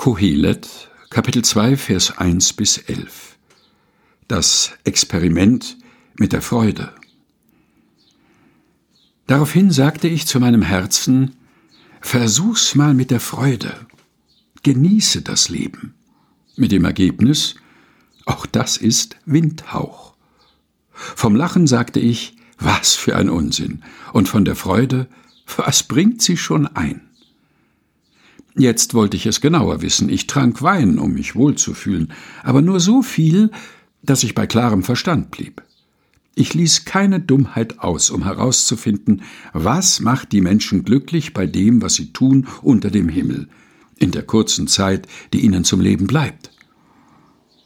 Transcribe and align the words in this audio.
Kohelet, 0.00 0.88
Kapitel 1.10 1.44
2, 1.44 1.76
Vers 1.76 2.16
1 2.16 2.54
bis 2.54 2.78
11. 2.78 3.36
Das 4.28 4.72
Experiment 4.84 5.76
mit 6.18 6.32
der 6.32 6.40
Freude. 6.40 6.94
Daraufhin 9.26 9.70
sagte 9.70 10.08
ich 10.08 10.26
zu 10.26 10.40
meinem 10.40 10.62
Herzen, 10.62 11.36
versuch's 12.00 12.74
mal 12.74 12.94
mit 12.94 13.10
der 13.10 13.20
Freude. 13.20 13.74
Genieße 14.62 15.20
das 15.20 15.50
Leben. 15.50 15.92
Mit 16.56 16.72
dem 16.72 16.86
Ergebnis, 16.86 17.56
auch 18.24 18.46
das 18.46 18.78
ist 18.78 19.18
Windhauch. 19.26 20.14
Vom 20.94 21.36
Lachen 21.36 21.66
sagte 21.66 22.00
ich, 22.00 22.36
was 22.58 22.94
für 22.94 23.16
ein 23.16 23.28
Unsinn. 23.28 23.82
Und 24.14 24.30
von 24.30 24.46
der 24.46 24.56
Freude, 24.56 25.08
was 25.58 25.82
bringt 25.82 26.22
sie 26.22 26.38
schon 26.38 26.66
ein? 26.68 27.09
Jetzt 28.60 28.92
wollte 28.92 29.16
ich 29.16 29.24
es 29.24 29.40
genauer 29.40 29.80
wissen. 29.80 30.10
Ich 30.10 30.26
trank 30.26 30.60
Wein, 30.60 30.98
um 30.98 31.14
mich 31.14 31.34
wohlzufühlen, 31.34 32.12
aber 32.42 32.60
nur 32.60 32.78
so 32.78 33.00
viel, 33.00 33.50
dass 34.02 34.22
ich 34.22 34.34
bei 34.34 34.46
klarem 34.46 34.82
Verstand 34.82 35.30
blieb. 35.30 35.62
Ich 36.34 36.52
ließ 36.52 36.84
keine 36.84 37.20
Dummheit 37.20 37.78
aus, 37.78 38.10
um 38.10 38.22
herauszufinden, 38.22 39.22
was 39.54 40.00
macht 40.00 40.32
die 40.32 40.42
Menschen 40.42 40.84
glücklich 40.84 41.32
bei 41.32 41.46
dem, 41.46 41.80
was 41.80 41.94
sie 41.94 42.12
tun 42.12 42.48
unter 42.60 42.90
dem 42.90 43.08
Himmel, 43.08 43.48
in 43.96 44.10
der 44.10 44.24
kurzen 44.24 44.66
Zeit, 44.66 45.08
die 45.32 45.40
ihnen 45.40 45.64
zum 45.64 45.80
Leben 45.80 46.06
bleibt. 46.06 46.50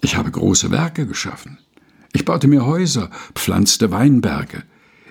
Ich 0.00 0.16
habe 0.16 0.32
große 0.32 0.72
Werke 0.72 1.06
geschaffen. 1.06 1.58
Ich 2.12 2.24
baute 2.24 2.48
mir 2.48 2.66
Häuser, 2.66 3.10
pflanzte 3.36 3.92
Weinberge. 3.92 4.64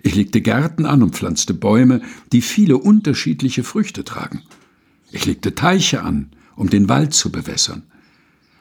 Ich 0.03 0.13
legte 0.13 0.41
Gärten 0.41 0.85
an 0.85 1.03
und 1.03 1.15
pflanzte 1.15 1.53
Bäume, 1.53 2.01
die 2.33 2.41
viele 2.41 2.77
unterschiedliche 2.77 3.63
Früchte 3.63 4.03
tragen. 4.03 4.41
Ich 5.11 5.25
legte 5.25 5.55
Teiche 5.55 6.03
an, 6.03 6.29
um 6.55 6.69
den 6.69 6.89
Wald 6.89 7.13
zu 7.13 7.31
bewässern. 7.31 7.83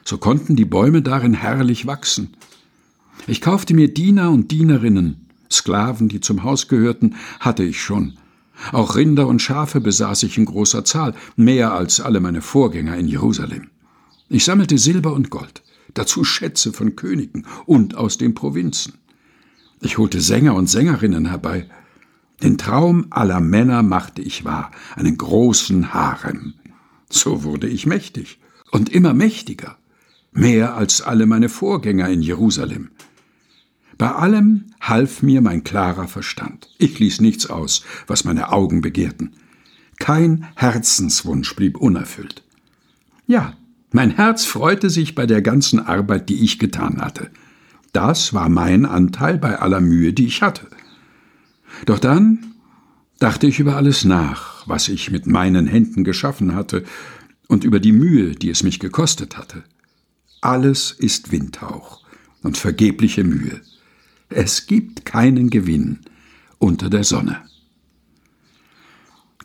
So 0.03 0.17
konnten 0.17 0.55
die 0.55 0.65
Bäume 0.65 1.01
darin 1.01 1.33
herrlich 1.33 1.85
wachsen. 1.85 2.35
Ich 3.27 3.41
kaufte 3.41 3.73
mir 3.73 3.93
Diener 3.93 4.31
und 4.31 4.51
Dienerinnen, 4.51 5.27
Sklaven, 5.51 6.09
die 6.09 6.21
zum 6.21 6.43
Haus 6.43 6.67
gehörten, 6.67 7.15
hatte 7.39 7.63
ich 7.63 7.81
schon. 7.81 8.17
Auch 8.71 8.95
Rinder 8.95 9.27
und 9.27 9.41
Schafe 9.41 9.79
besaß 9.81 10.23
ich 10.23 10.37
in 10.37 10.45
großer 10.45 10.83
Zahl, 10.83 11.13
mehr 11.35 11.73
als 11.73 12.01
alle 12.01 12.19
meine 12.19 12.41
Vorgänger 12.41 12.97
in 12.97 13.07
Jerusalem. 13.07 13.69
Ich 14.29 14.45
sammelte 14.45 14.77
Silber 14.77 15.13
und 15.13 15.29
Gold, 15.29 15.63
dazu 15.93 16.23
Schätze 16.23 16.73
von 16.73 16.95
Königen 16.95 17.45
und 17.65 17.95
aus 17.95 18.17
den 18.17 18.33
Provinzen. 18.35 18.93
Ich 19.81 19.97
holte 19.97 20.21
Sänger 20.21 20.55
und 20.55 20.69
Sängerinnen 20.69 21.27
herbei. 21.27 21.69
Den 22.43 22.57
Traum 22.57 23.07
aller 23.09 23.39
Männer 23.39 23.83
machte 23.83 24.21
ich 24.21 24.45
wahr, 24.45 24.71
einen 24.95 25.17
großen 25.17 25.93
Harem. 25.93 26.53
So 27.09 27.43
wurde 27.43 27.67
ich 27.67 27.85
mächtig 27.85 28.39
und 28.71 28.89
immer 28.89 29.13
mächtiger, 29.13 29.77
mehr 30.31 30.75
als 30.75 31.01
alle 31.01 31.25
meine 31.25 31.49
Vorgänger 31.49 32.07
in 32.09 32.21
Jerusalem. 32.21 32.91
Bei 33.97 34.11
allem 34.11 34.65
half 34.79 35.21
mir 35.21 35.41
mein 35.41 35.63
klarer 35.63 36.07
Verstand. 36.07 36.69
Ich 36.77 36.99
ließ 36.99 37.19
nichts 37.19 37.49
aus, 37.49 37.83
was 38.07 38.23
meine 38.23 38.51
Augen 38.51 38.79
begehrten. 38.79 39.33
Kein 39.97 40.47
Herzenswunsch 40.55 41.53
blieb 41.55 41.77
unerfüllt. 41.77 42.43
Ja, 43.27 43.57
mein 43.91 44.11
Herz 44.11 44.45
freute 44.45 44.89
sich 44.89 45.15
bei 45.15 45.25
der 45.25 45.41
ganzen 45.41 45.79
Arbeit, 45.79 46.29
die 46.29 46.41
ich 46.43 46.59
getan 46.59 47.01
hatte. 47.01 47.29
Das 47.91 48.33
war 48.33 48.47
mein 48.47 48.85
Anteil 48.85 49.37
bei 49.37 49.59
aller 49.59 49.81
Mühe, 49.81 50.13
die 50.13 50.27
ich 50.27 50.41
hatte. 50.41 50.67
Doch 51.85 51.99
dann 51.99 52.55
dachte 53.19 53.47
ich 53.47 53.59
über 53.59 53.75
alles 53.75 54.05
nach, 54.05 54.67
was 54.67 54.87
ich 54.87 55.11
mit 55.11 55.27
meinen 55.27 55.67
Händen 55.67 56.03
geschaffen 56.03 56.55
hatte, 56.55 56.83
und 57.47 57.63
über 57.63 57.79
die 57.79 57.91
Mühe, 57.91 58.35
die 58.35 58.49
es 58.49 58.63
mich 58.63 58.79
gekostet 58.79 59.37
hatte. 59.37 59.63
Alles 60.41 60.91
ist 60.91 61.31
Windhauch 61.31 62.05
und 62.43 62.57
vergebliche 62.57 63.23
Mühe. 63.23 63.59
Es 64.29 64.67
gibt 64.67 65.05
keinen 65.05 65.49
Gewinn 65.49 65.99
unter 66.59 66.89
der 66.89 67.03
Sonne. 67.03 67.41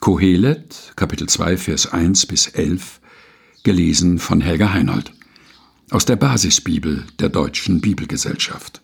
Kohelet, 0.00 0.92
Kapitel 0.96 1.28
2, 1.28 1.56
Vers 1.56 1.86
1 1.86 2.26
bis 2.26 2.48
11, 2.48 3.00
gelesen 3.62 4.18
von 4.18 4.42
Helga 4.42 4.74
Heinold. 4.74 5.12
Aus 5.90 6.04
der 6.04 6.16
Basisbibel 6.16 7.04
der 7.18 7.30
Deutschen 7.30 7.80
Bibelgesellschaft. 7.80 8.82